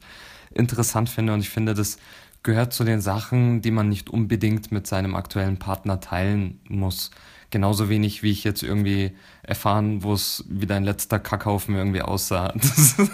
[0.50, 1.34] interessant finde.
[1.34, 1.98] Und ich finde, das
[2.46, 7.12] gehört zu den Sachen, die man nicht unbedingt mit seinem aktuellen Partner teilen muss.
[7.52, 9.12] Genauso wenig, wie ich jetzt irgendwie
[9.44, 12.54] erfahren, wo es wie dein letzter Kackhaufen irgendwie aussah.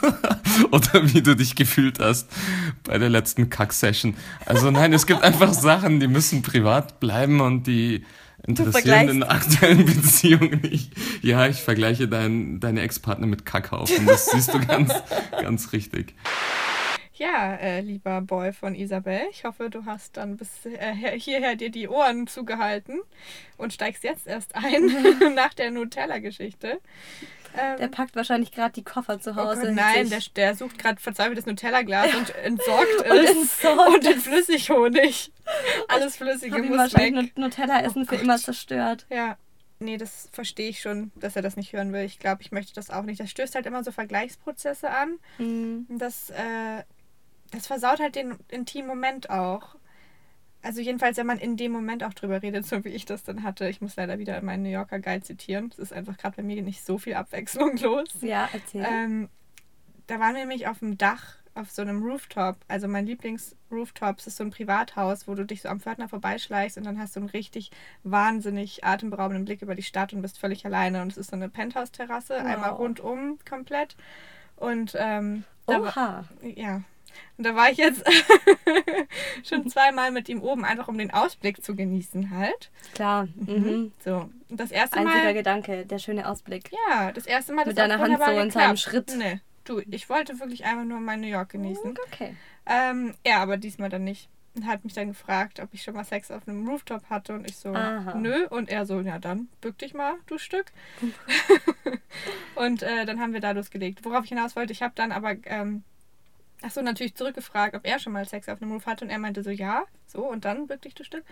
[0.71, 2.29] Oder wie du dich gefühlt hast
[2.83, 4.15] bei der letzten Kack-Session.
[4.45, 8.03] Also nein, es gibt einfach Sachen, die müssen privat bleiben und die
[8.45, 10.93] interessieren in aktuellen Beziehungen nicht.
[11.21, 14.05] Ja, ich vergleiche dein, deine Ex-Partner mit Kackhaufen.
[14.05, 14.93] Das siehst du ganz,
[15.41, 16.15] ganz richtig.
[17.21, 21.55] Ja, äh, lieber Boy von Isabel, ich hoffe, du hast dann bis äh, her- hierher
[21.55, 22.99] dir die Ohren zugehalten
[23.57, 24.87] und steigst jetzt erst ein
[25.35, 26.79] nach der Nutella-Geschichte.
[27.55, 29.67] Ähm, Der packt wahrscheinlich gerade die Koffer zu oh Hause.
[29.67, 33.29] Gott, nein, der, der sucht gerade verzweifelt das Nutella-Glas und entsorgt Und es.
[33.29, 35.31] entsorgt und den Flüssighonig.
[35.89, 37.37] Alles Flüssige muss wahrscheinlich weg.
[37.37, 39.05] Nutella-Essen für immer zerstört.
[39.11, 39.37] Ja.
[39.77, 42.03] Nee, das verstehe ich schon, dass er das nicht hören will.
[42.03, 43.19] Ich glaube, ich möchte das auch nicht.
[43.19, 45.17] Das stößt halt immer so Vergleichsprozesse an.
[45.39, 45.87] Mhm.
[45.89, 46.83] Das, äh,
[47.51, 49.75] das versaut halt den intimen Moment auch.
[50.63, 53.43] Also jedenfalls, wenn man in dem Moment auch drüber redet, so wie ich das dann
[53.43, 53.67] hatte.
[53.69, 55.69] Ich muss leider wieder meinen New Yorker Guide zitieren.
[55.71, 58.09] Es ist einfach gerade bei mir nicht so viel Abwechslung los.
[58.21, 58.85] Ja, erzähl.
[58.89, 59.29] Ähm,
[60.07, 62.55] da waren wir nämlich auf dem Dach auf so einem Rooftop.
[62.69, 66.85] Also mein Lieblings-Rooftop ist so ein Privathaus, wo du dich so am Pförtner vorbeischleichst und
[66.85, 67.71] dann hast du einen richtig
[68.03, 71.01] wahnsinnig atemberaubenden Blick über die Stadt und bist völlig alleine.
[71.01, 72.79] Und es ist so eine Penthouse-Terrasse, einmal Wow.
[72.79, 73.97] rundum komplett.
[74.55, 76.23] Und ähm, da war- Oha.
[76.55, 76.83] ja.
[77.37, 78.03] Und da war ich jetzt
[79.43, 82.71] schon zweimal mit ihm oben, einfach um den Ausblick zu genießen halt.
[82.93, 83.27] Klar.
[83.35, 83.91] Mhm.
[84.03, 84.29] So.
[84.49, 85.33] Und das erste Einziger Mal.
[85.33, 86.71] Gedanke, der schöne Ausblick.
[86.71, 89.13] Ja, das erste Mal Mit das deiner auch Hand so in seinem Schritt.
[89.17, 91.95] Nee, du, ich wollte wirklich einfach nur mal New York genießen.
[92.07, 92.35] Okay.
[92.65, 94.29] Ähm, ja, aber diesmal dann nicht.
[94.53, 97.49] Und hat mich dann gefragt, ob ich schon mal Sex auf einem Rooftop hatte und
[97.49, 98.15] ich so, Aha.
[98.15, 98.47] nö.
[98.49, 100.65] Und er so, ja dann, bück dich mal, du Stück.
[102.55, 104.03] und äh, dann haben wir da losgelegt.
[104.03, 105.83] Worauf ich hinaus wollte, ich habe dann aber, ähm,
[106.63, 109.19] ach so, natürlich zurückgefragt, ob er schon mal Sex auf einem Roof hatte und er
[109.19, 111.23] meinte so, ja, so und dann dich, du Stück.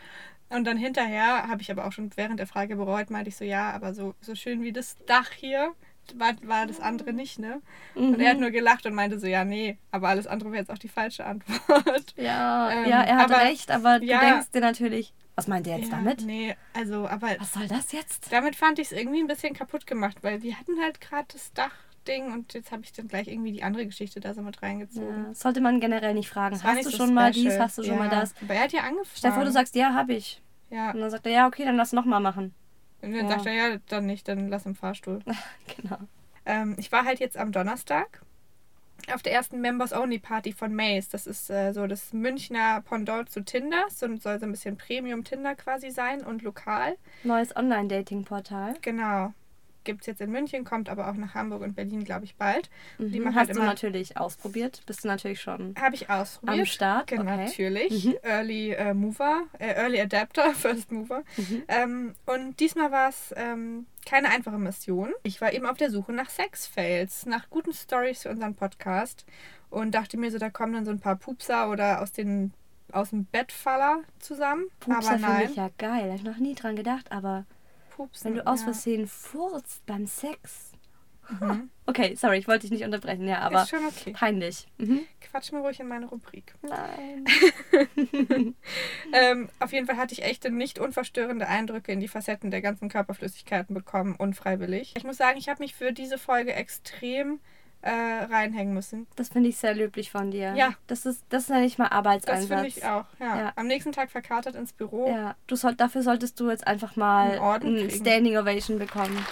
[0.49, 3.45] Und dann hinterher habe ich aber auch schon während der Frage bereut, meinte ich so,
[3.45, 5.73] ja, aber so, so schön wie das Dach hier
[6.15, 7.61] war, war das andere nicht, ne?
[7.93, 10.71] Und er hat nur gelacht und meinte so, ja, nee, aber alles andere wäre jetzt
[10.71, 12.13] auch die falsche Antwort.
[12.17, 14.19] Ja, Ähm, ja, er hat aber- recht, aber ja.
[14.19, 16.25] du denkst dir natürlich, was meint er jetzt ja, damit?
[16.25, 18.31] Nee, also, aber Was soll das jetzt?
[18.33, 21.53] damit fand ich es irgendwie ein bisschen kaputt gemacht, weil wir hatten halt gerade das
[22.09, 25.25] Dachding und jetzt habe ich dann gleich irgendwie die andere Geschichte da so mit reingezogen.
[25.27, 26.55] Ja, sollte man generell nicht fragen.
[26.55, 27.51] Das Hast du so schon mal special.
[27.51, 28.33] dies, hast du schon ja, mal das?
[28.41, 29.09] Aber er hat ja angefangen.
[29.15, 30.41] Stell vor, du sagst, ja, hab ich.
[30.69, 32.53] Ja, Und dann sagt er, ja, okay, dann lass nochmal machen.
[33.01, 33.29] und dann ja.
[33.29, 35.19] sagt er, ja, dann nicht, dann lass im Fahrstuhl.
[35.81, 35.97] Genau.
[36.45, 38.21] Ähm, ich war halt jetzt am Donnerstag
[39.13, 41.09] auf der ersten Members Only Party von Maze.
[41.11, 43.85] Das ist äh, so das Münchner Pendant zu Tinder.
[43.89, 46.97] So, soll so ein bisschen Premium Tinder quasi sein und lokal.
[47.23, 48.75] Neues Online-Dating-Portal.
[48.81, 49.33] Genau.
[49.89, 52.69] Gibt es jetzt in München, kommt aber auch nach Hamburg und Berlin, glaube ich, bald.
[52.99, 53.25] Die Mhm.
[53.25, 54.83] machen Hast halt du immer- natürlich ausprobiert.
[54.85, 55.73] Bist du natürlich schon.
[55.81, 56.59] Habe ich ausprobiert.
[56.59, 57.45] Am Start, Genau, okay.
[57.45, 58.05] natürlich.
[58.05, 58.15] Mhm.
[58.21, 61.23] Early äh, Mover, äh, Early Adapter, First Mover.
[61.37, 61.63] Mhm.
[61.67, 65.11] Ähm, und diesmal war es ähm, keine einfache Mission.
[65.23, 69.25] Ich war eben auf der Suche nach Sex-Fails, nach guten Stories für unseren Podcast
[69.71, 72.53] und dachte mir so, da kommen dann so ein paar Pupser oder aus den
[72.91, 74.65] aus dem Bettfaller zusammen.
[74.79, 75.47] Pupser aber finde nein.
[75.49, 76.05] ich ja geil.
[76.05, 77.11] Habe ich noch nie dran gedacht.
[77.11, 77.45] Aber
[77.99, 78.65] Pupsen, wenn du aus ja.
[78.65, 80.71] Versehen furzt beim Sex.
[81.85, 84.11] Okay, sorry, ich wollte dich nicht unterbrechen, ja, aber Ist schon okay.
[84.11, 84.67] peinlich.
[84.77, 85.01] Mhm.
[85.21, 86.53] Quatsch mal ruhig in meine Rubrik.
[86.61, 87.25] Nein.
[89.11, 92.89] Ähm, auf jeden Fall hatte ich echte, nicht unverstörende Eindrücke in die Facetten der ganzen
[92.89, 94.93] Körperflüssigkeiten bekommen, unfreiwillig.
[94.95, 97.39] Ich muss sagen, ich habe mich für diese Folge extrem
[97.81, 99.07] äh, reinhängen müssen.
[99.15, 100.53] Das finde ich sehr löblich von dir.
[100.55, 100.73] Ja.
[100.87, 102.47] Das ist, das ist ja nicht mal Das Arbeitseinsatz.
[102.49, 103.37] finde ich auch, ja.
[103.39, 103.53] Ja.
[103.55, 105.09] Am nächsten Tag verkatert ins Büro.
[105.09, 108.05] Ja, du soll, dafür solltest du jetzt einfach mal Einen Orden ein kriegen.
[108.05, 109.25] Standing Ovation bekommen.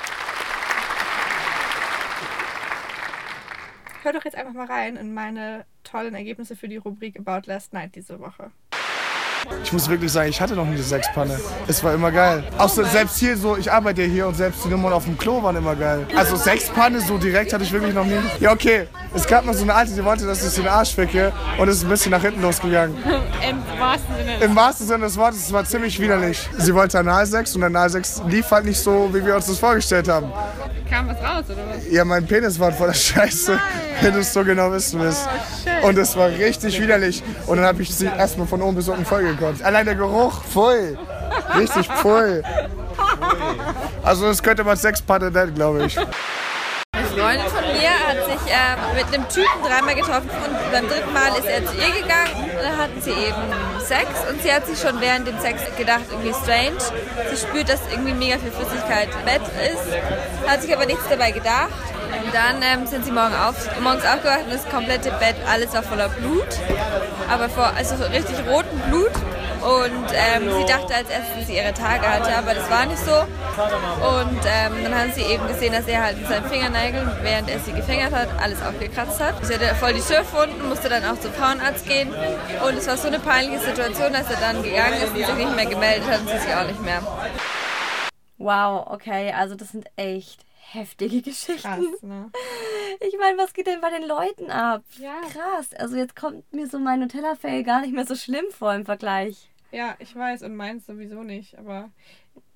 [4.04, 7.74] Hör doch jetzt einfach mal rein in meine tollen Ergebnisse für die Rubrik About Last
[7.74, 8.52] Night diese Woche.
[9.64, 11.38] Ich muss wirklich sagen, ich hatte noch nie eine Sexpanne.
[11.68, 12.44] Es war immer geil.
[12.58, 15.18] Auch so, selbst hier so, ich arbeite ja hier und selbst die Nummern auf dem
[15.18, 16.08] Klo waren immer geil.
[16.16, 18.20] Also Sexpanne so direkt hatte ich wirklich noch nie.
[18.40, 18.88] Ja, okay.
[19.14, 21.78] Es gab noch so eine alte, die wollte, dass ich den Arsch ficke und es
[21.78, 22.96] ist ein bisschen nach hinten losgegangen.
[23.50, 24.44] Im wahrsten Sinne.
[24.44, 26.50] Im wahrsten Sinne des Wortes, es war ziemlich widerlich.
[26.58, 30.32] Sie wollte Analsex und Analsex lief halt nicht so, wie wir uns das vorgestellt haben.
[30.90, 31.92] Kam was raus, oder was?
[31.92, 33.60] Ja, mein Penis war voller Scheiße,
[34.02, 35.28] wenn du es so genau wissen willst.
[35.84, 37.24] Und es war richtig widerlich.
[37.46, 39.64] Und dann habe ich sie erstmal von oben bis unten voll gekotzt.
[39.64, 40.98] Allein der Geruch, voll.
[41.56, 42.44] Richtig voll.
[44.04, 45.98] Also das könnte man Sexpartner nennen, glaube ich.
[45.98, 51.14] Eine Freundin von mir hat sich äh, mit einem Typen dreimal getroffen und beim dritten
[51.14, 52.50] Mal ist er zu ihr gegangen.
[52.78, 53.42] Hatten sie eben
[53.80, 56.78] Sex und sie hat sich schon während dem Sex gedacht, irgendwie strange.
[57.30, 61.32] Sie spürt, dass irgendwie mega viel Flüssigkeit im Bett ist, hat sich aber nichts dabei
[61.32, 61.72] gedacht.
[62.24, 65.84] Und dann ähm, sind sie morgen auf, morgens aufgewacht und das komplette Bett, alles war
[65.84, 66.48] voller Blut.
[67.30, 69.12] Aber vor, also so richtig rotem Blut.
[69.62, 73.00] Und ähm, sie dachte als erstes, dass sie ihre Tage hatte, aber das war nicht
[73.00, 73.12] so.
[73.12, 77.60] Und ähm, dann haben sie eben gesehen, dass er halt mit seinen Fingernägeln, während er
[77.60, 79.46] sie gefingert hat, alles aufgekratzt hat.
[79.46, 82.14] Sie hatte voll die Schürfwunden, musste dann auch zum Frauenarzt gehen.
[82.66, 85.56] Und es war so eine peinliche Situation, dass er dann gegangen ist und sich nicht
[85.56, 87.02] mehr gemeldet hat und sie sich auch nicht mehr.
[88.38, 91.62] Wow, okay, also das sind echt heftige Geschichten.
[91.62, 92.30] Krass, ne?
[93.00, 94.84] Ich meine, was geht denn bei den Leuten ab?
[94.98, 95.20] Ja.
[95.22, 98.86] Krass, also jetzt kommt mir so mein Nutella-Fail gar nicht mehr so schlimm vor im
[98.86, 99.50] Vergleich.
[99.72, 101.90] Ja, ich weiß und meins sowieso nicht, aber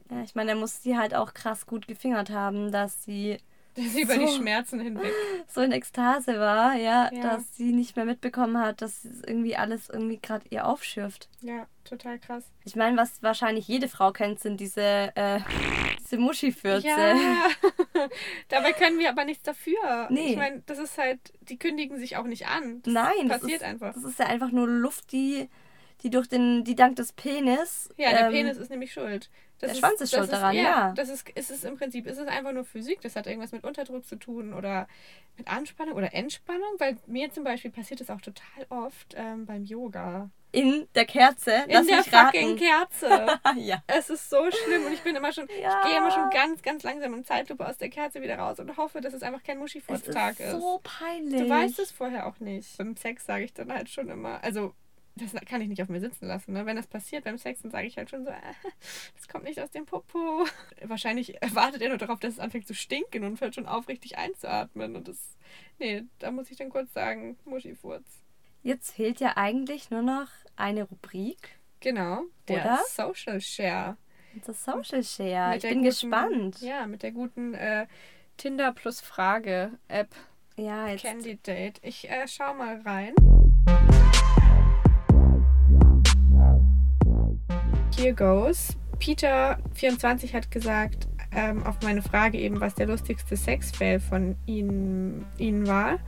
[0.10, 3.38] Ja, ich meine, er muss sie halt auch krass gut gefingert haben, dass sie
[3.76, 4.38] das über die So.
[4.38, 5.12] Schmerzen hinweg.
[5.48, 7.22] so in Ekstase war, ja, Ja.
[7.22, 11.30] dass sie nicht mehr mitbekommen hat, dass irgendwie alles irgendwie gerade ihr aufschürft.
[11.42, 12.44] Ja, total krass.
[12.66, 14.82] Ich meine, was wahrscheinlich jede Frau kennt, sind diese,
[15.16, 15.40] äh,
[16.12, 16.88] diese Muschifürze.
[16.88, 17.48] Ja,
[18.50, 20.08] dabei können wir aber nichts dafür.
[20.10, 20.32] Nee.
[20.32, 22.82] Ich meine, das ist halt, die kündigen sich auch nicht an.
[22.84, 23.94] Das Nein, das passiert ist, einfach.
[23.94, 25.50] Das ist ja einfach nur Luft, die,
[26.04, 27.90] die durch den, die dank des Penis.
[27.98, 29.30] Ja, der ähm, Penis ist nämlich schuld.
[29.60, 30.92] Das der Schwanz ist das schuld daran, ja.
[30.94, 33.00] Das ist, ist es im Prinzip, ist es einfach nur Physik.
[33.02, 34.88] Das hat irgendwas mit Unterdruck zu tun oder
[35.38, 36.70] mit Anspannung oder Entspannung.
[36.80, 40.32] Weil mir zum Beispiel passiert es auch total oft ähm, beim Yoga.
[40.52, 41.52] in der Kerze.
[41.68, 42.58] In Lass der fucking raten.
[42.58, 43.40] Kerze.
[43.60, 43.84] ja.
[43.86, 45.80] Es ist so schlimm und ich bin immer schon, Ja.
[45.84, 48.76] ich gehe immer schon ganz, ganz langsam in Zeitlupe aus der Kerze wieder raus und
[48.78, 50.52] hoffe, dass es einfach kein Muschifurztag ist ist.
[50.54, 51.40] so peinlich.
[51.40, 52.80] Du weißt es vorher auch nicht.
[52.80, 54.74] Beim Sex sage ich dann halt schon immer, also
[55.16, 56.54] das kann ich nicht auf mir sitzen lassen.
[56.54, 56.66] Ne?
[56.66, 58.36] Wenn das passiert beim Sex, dann sage ich halt schon so, äh,
[59.16, 60.46] das kommt nicht aus dem Popo.
[60.84, 64.18] Wahrscheinlich wartet er nur darauf, dass es anfängt zu stinken und hört schon auf, richtig
[64.18, 64.96] einzuatmen.
[64.96, 65.38] Und das,
[65.80, 68.06] nee, da muss ich dann kurz sagen, Muschifurz.
[68.64, 71.60] Jetzt fehlt ja eigentlich nur noch eine Rubrik.
[71.80, 72.80] Genau, der Oder?
[72.88, 73.98] Social Share.
[74.46, 75.50] Das Social Share.
[75.56, 76.62] Mit ich bin guten- gespannt.
[76.62, 77.88] Ja, mit der guten äh,
[78.38, 80.16] Tinder plus Frage App
[80.56, 81.02] Ja, jetzt.
[81.04, 81.82] Candidate.
[81.82, 83.14] Ich äh, schau mal rein.
[87.98, 88.70] Here goes.
[89.00, 95.68] Peter24 hat gesagt, ähm, auf meine Frage eben, was der lustigste Sexfail von ihnen, ihnen
[95.68, 96.00] war.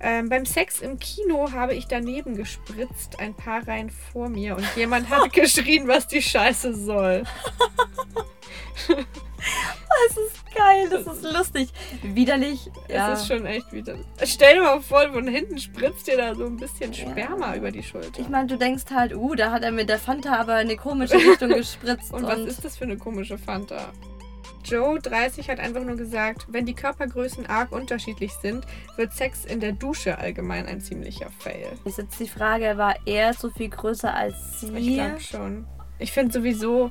[0.00, 4.66] Ähm, beim Sex im Kino habe ich daneben gespritzt, ein paar Reihen vor mir, und
[4.76, 7.24] jemand hat geschrien, was die Scheiße soll.
[10.08, 11.68] Das ist geil, das ist lustig.
[12.02, 12.70] Widerlich.
[12.88, 13.12] Ja.
[13.12, 13.96] Es ist schon echt wieder.
[14.24, 17.82] Stell dir mal vor, von hinten spritzt dir da so ein bisschen Sperma über die
[17.82, 18.20] Schulter.
[18.20, 21.14] ich meine, du denkst halt, uh, da hat er mit der Fanta aber eine komische
[21.16, 22.12] Richtung gespritzt.
[22.12, 23.92] Und was ist das für eine komische Fanta?
[24.64, 29.60] Joe 30 hat einfach nur gesagt, wenn die Körpergrößen arg unterschiedlich sind, wird Sex in
[29.60, 31.66] der Dusche allgemein ein ziemlicher Fail.
[31.84, 34.94] Ist jetzt die Frage, war er so viel größer als Ich sie?
[34.94, 35.66] glaube schon.
[35.98, 36.90] Ich finde sowieso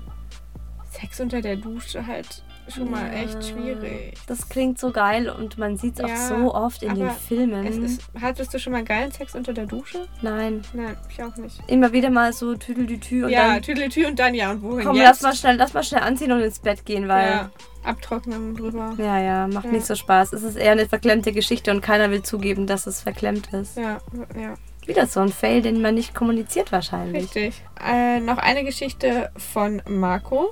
[1.00, 4.14] Sex unter der Dusche halt schon mal echt schwierig.
[4.28, 7.66] Das klingt so geil und man sieht es auch Ja, so oft in den Filmen.
[7.66, 10.06] Es ist, hattest du schon mal geilen Sex unter der Dusche?
[10.22, 10.62] Nein.
[10.74, 11.62] Nein, ich auch nicht.
[11.68, 14.52] Immer wieder mal so Tüdelütü und ja, dann Tüdelitü und dann ja.
[14.52, 15.06] Und wohin komm, jetzt?
[15.06, 17.50] lass mal schnell, lass mal schnell anziehen und ins Bett gehen, weil ja,
[17.86, 18.94] abtrocknen drüber.
[18.98, 19.72] ja, ja, macht Ja.
[19.72, 20.34] nicht so Spaß.
[20.34, 23.78] Es ist eher eine verklemmte Geschichte und keiner will zugeben, dass es verklemmt ist.
[23.78, 24.00] Ja,
[24.38, 24.56] ja,
[24.86, 27.24] Wieder so ein Fail, den man nicht kommuniziert wahrscheinlich.
[27.34, 27.62] richtig.
[27.82, 30.52] Äh, noch eine Geschichte von Marco.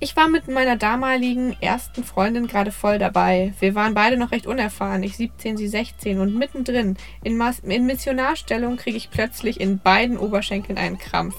[0.00, 3.54] Ich war mit meiner damaligen ersten Freundin gerade voll dabei.
[3.60, 7.86] Wir waren beide noch recht unerfahren, ich 17, sie 16 und mittendrin in, Mas in
[7.86, 11.36] Missionarstellung kriege ich plötzlich in beiden Oberschenkeln einen Krampf.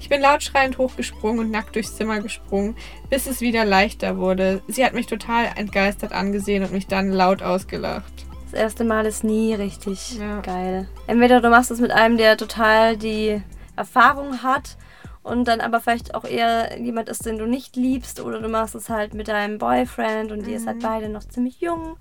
[0.00, 2.76] Ich bin laut schreiend hochgesprungen und nackt durchs Zimmer gesprungen,
[3.10, 4.62] bis es wieder leichter wurde.
[4.68, 8.12] Sie hat mich total entgeistert angesehen und mich dann laut ausgelacht.
[8.50, 10.40] Das erste Mal ist nie richtig ja.
[10.40, 10.88] geil.
[11.06, 13.42] Entweder du machst es mit einem, der total die
[13.76, 14.76] Erfahrung hat
[15.22, 18.74] und dann aber vielleicht auch eher jemand ist, den du nicht liebst, oder du machst
[18.74, 20.48] es halt mit deinem Boyfriend und mhm.
[20.48, 20.82] ihr seid mhm.
[20.82, 21.96] beide noch ziemlich jung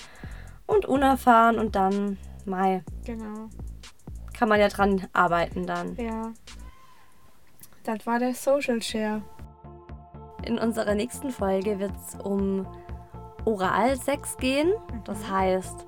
[0.65, 2.84] und unerfahren und dann, Mai.
[3.06, 3.49] Genau.
[4.38, 5.95] Kann man ja dran arbeiten dann.
[5.95, 6.32] Ja.
[7.84, 9.21] Das war der Social Share.
[10.43, 12.67] In unserer nächsten Folge wird es um
[13.45, 14.71] Oralsex gehen.
[15.06, 15.32] Das mhm.
[15.32, 15.86] heißt,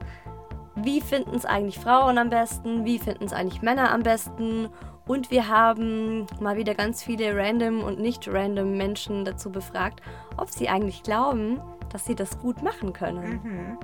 [0.78, 2.86] wie finden es eigentlich Frauen am besten?
[2.86, 4.70] Wie finden es eigentlich Männer am besten?
[5.10, 10.02] Und wir haben mal wieder ganz viele random und nicht random Menschen dazu befragt,
[10.38, 11.60] ob sie eigentlich glauben,
[11.92, 13.42] dass sie das gut machen können.
[13.44, 13.80] Mhm.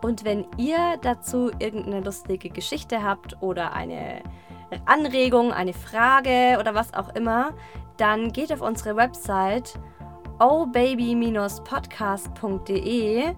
[0.00, 4.22] Und wenn ihr dazu irgendeine lustige Geschichte habt oder eine
[4.86, 7.52] Anregung, eine Frage oder was auch immer,
[7.98, 9.78] dann geht auf unsere Website
[10.38, 13.34] ohbaby-podcast.de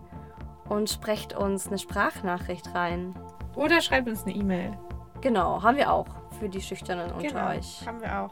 [0.69, 3.17] und sprecht uns eine Sprachnachricht rein.
[3.57, 4.79] Oder schreibt uns eine E-Mail.
[5.23, 7.87] Genau, haben wir auch für die Schüchternen unter genau, euch.
[7.87, 8.31] Haben wir auch.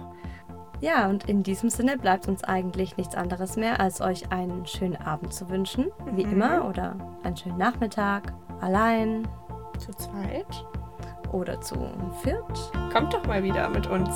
[0.81, 4.97] Ja, und in diesem Sinne bleibt uns eigentlich nichts anderes mehr, als euch einen schönen
[4.97, 6.17] Abend zu wünschen, mhm.
[6.17, 9.29] wie immer, oder einen schönen Nachmittag, allein.
[9.79, 10.67] Zu zweit.
[11.31, 11.77] Oder zu
[12.23, 12.73] viert.
[12.93, 14.11] Kommt doch mal wieder mit uns.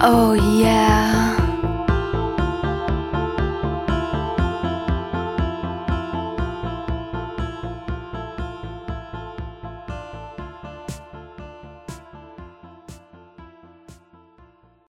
[0.00, 1.43] Oh yeah.